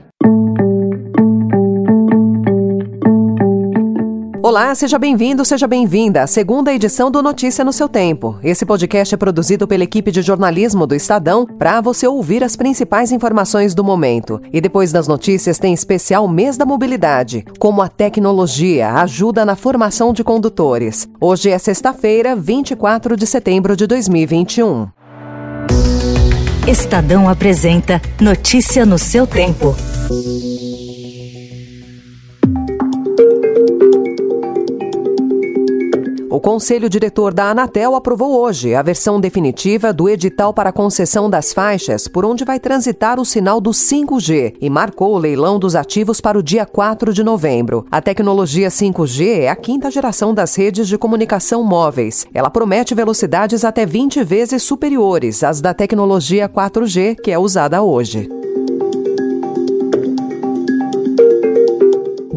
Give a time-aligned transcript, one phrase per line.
[4.44, 8.38] Olá, seja bem-vindo, seja bem-vinda à segunda edição do Notícia no seu Tempo.
[8.42, 13.10] Esse podcast é produzido pela equipe de jornalismo do Estadão para você ouvir as principais
[13.10, 14.38] informações do momento.
[14.52, 20.12] E depois das notícias tem especial Mês da Mobilidade, como a tecnologia ajuda na formação
[20.12, 21.08] de condutores.
[21.18, 24.88] Hoje é sexta-feira, 24 de setembro de 2021.
[26.68, 29.74] Estadão apresenta Notícia no seu tempo.
[36.34, 41.52] O Conselho Diretor da Anatel aprovou hoje a versão definitiva do edital para concessão das
[41.52, 46.20] faixas por onde vai transitar o sinal do 5G e marcou o leilão dos ativos
[46.20, 47.86] para o dia 4 de novembro.
[47.88, 52.26] A tecnologia 5G é a quinta geração das redes de comunicação móveis.
[52.34, 58.28] Ela promete velocidades até 20 vezes superiores às da tecnologia 4G, que é usada hoje.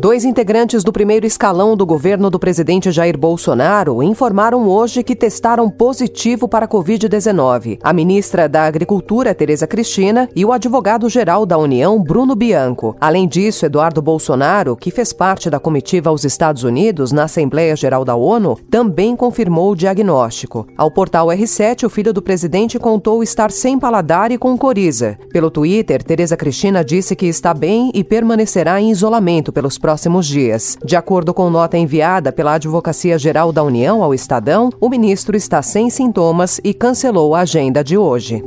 [0.08, 5.70] Dois integrantes do primeiro escalão do governo do presidente Jair Bolsonaro informaram hoje que testaram
[5.70, 7.78] positivo para a Covid-19.
[7.84, 12.96] A ministra da Agricultura, Tereza Cristina, e o advogado-geral da União, Bruno Bianco.
[13.02, 18.06] Além disso, Eduardo Bolsonaro, que fez parte da comitiva aos Estados Unidos na Assembleia Geral
[18.06, 20.66] da ONU, também confirmou o diagnóstico.
[20.78, 25.20] Ao portal R7, o filho do presidente contou estar sem paladar e com coriza.
[25.34, 29.97] Pelo Twitter, Tereza Cristina disse que está bem e permanecerá em isolamento pelos próximos
[30.28, 30.78] dias.
[30.84, 35.62] De acordo com nota enviada pela Advocacia Geral da União ao Estadão, o ministro está
[35.62, 38.44] sem sintomas e cancelou a agenda de hoje.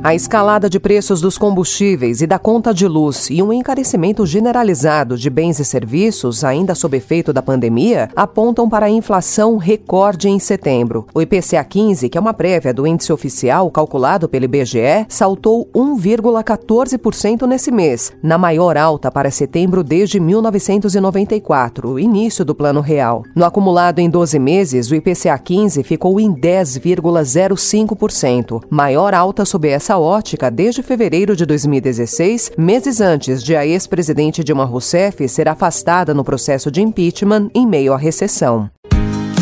[0.00, 5.18] A escalada de preços dos combustíveis e da conta de luz e um encarecimento generalizado
[5.18, 10.38] de bens e serviços, ainda sob efeito da pandemia, apontam para a inflação recorde em
[10.38, 11.04] setembro.
[11.12, 17.44] O IPCA 15, que é uma prévia do índice oficial calculado pelo IBGE, saltou 1,14%
[17.44, 23.24] nesse mês, na maior alta para setembro desde 1994, o início do Plano Real.
[23.34, 29.87] No acumulado em 12 meses, o IPCA 15 ficou em 10,05%, maior alta sob essa
[29.88, 36.12] essa ótica desde fevereiro de 2016, meses antes de a ex-presidente Dilma Rousseff ser afastada
[36.12, 38.68] no processo de impeachment em meio à recessão.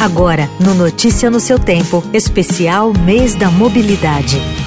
[0.01, 4.66] Agora, no Notícia no seu tempo, especial Mês da Mobilidade.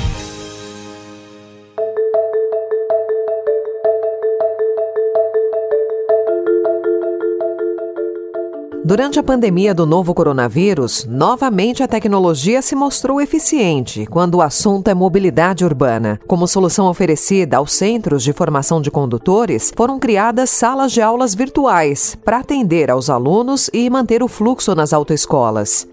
[8.89, 14.87] Durante a pandemia do novo coronavírus, novamente a tecnologia se mostrou eficiente quando o assunto
[14.87, 16.19] é mobilidade urbana.
[16.25, 22.17] Como solução oferecida aos centros de formação de condutores, foram criadas salas de aulas virtuais
[22.25, 25.87] para atender aos alunos e manter o fluxo nas autoescolas.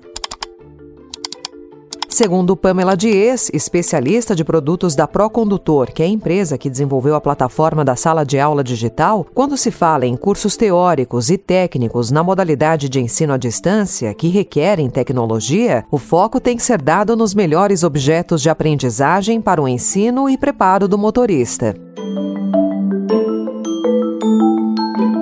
[2.16, 7.21] Segundo Pamela Dias, especialista de produtos da Procondutor, que é a empresa que desenvolveu a
[7.21, 12.22] plataforma da sala de aula digital, quando se fala em cursos teóricos e técnicos na
[12.22, 17.34] modalidade de ensino à distância que requerem tecnologia, o foco tem que ser dado nos
[17.34, 21.86] melhores objetos de aprendizagem para o ensino e preparo do motorista.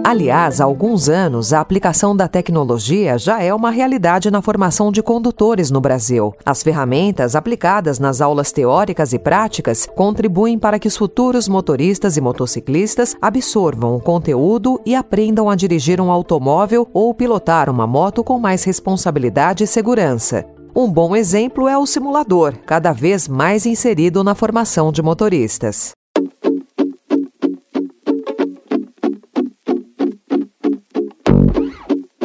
[0.06, 5.02] Aliás, há alguns anos, a aplicação da tecnologia já é uma realidade na formação de
[5.02, 6.34] condutores no Brasil.
[6.44, 12.20] As ferramentas aplicadas nas aulas teóricas e práticas contribuem para que os futuros motoristas e
[12.20, 18.38] motociclistas absorvam o conteúdo e aprendam a dirigir um automóvel ou pilotar uma moto com
[18.38, 20.44] mais responsabilidade e segurança.
[20.76, 25.92] Um bom exemplo é o simulador, cada vez mais inserido na formação de motoristas.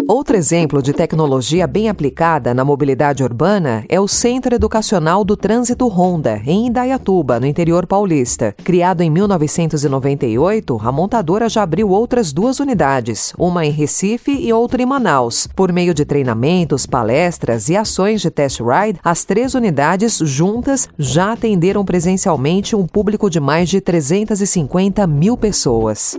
[0.10, 5.88] Outro exemplo de tecnologia bem aplicada na mobilidade urbana é o Centro Educacional do Trânsito
[5.88, 8.56] Honda, em Indaiatuba, no interior paulista.
[8.64, 14.82] Criado em 1998, a montadora já abriu outras duas unidades, uma em Recife e outra
[14.82, 15.46] em Manaus.
[15.56, 21.34] Por meio de treinamentos, palestras e ações de test ride, as três unidades juntas já
[21.34, 26.18] atenderam presencialmente um público de mais de 350 mil pessoas.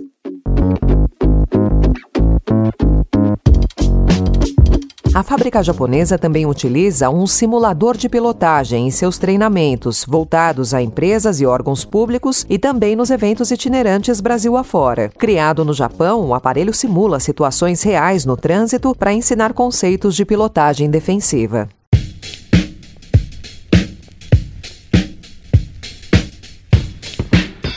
[5.21, 11.43] A fábrica japonesa também utiliza um simulador de pilotagem em seus treinamentos, voltados a empresas
[11.43, 15.11] e órgãos públicos e também nos eventos itinerantes Brasil afora.
[15.11, 20.89] Criado no Japão, o aparelho simula situações reais no trânsito para ensinar conceitos de pilotagem
[20.89, 21.69] defensiva.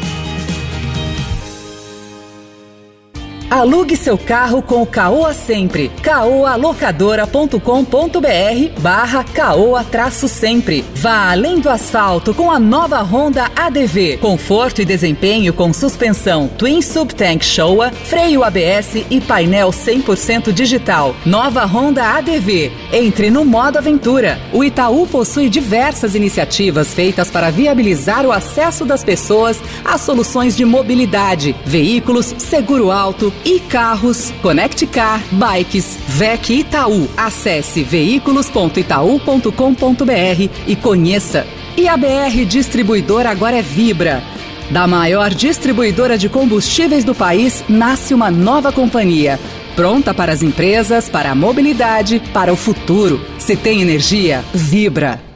[3.50, 5.90] Alugue seu carro com o Caoa Sempre.
[6.02, 10.84] caoalocadora.com.br barra Caoa traço sempre.
[10.94, 14.18] Vá além do asfalto com a nova Honda ADV.
[14.18, 21.16] Conforto e desempenho com suspensão Twin Sub Tank Showa, freio ABS e painel 100% digital.
[21.26, 22.70] Nova Honda ADV.
[22.92, 24.38] Entre no modo aventura.
[24.52, 30.66] O Itaú possui diversas iniciativas feitas para viabilizar o acesso das pessoas a soluções de
[30.66, 37.08] mobilidade, veículos, seguro alto, e carros, Connect Car, Bikes, VEC Itaú.
[37.16, 41.46] Acesse veículos.itaú.com.br e conheça.
[41.76, 44.24] E a BR Distribuidora agora é Vibra.
[44.70, 49.40] Da maior distribuidora de combustíveis do país, nasce uma nova companhia.
[49.76, 53.22] Pronta para as empresas, para a mobilidade, para o futuro.
[53.38, 55.27] Se tem energia, vibra.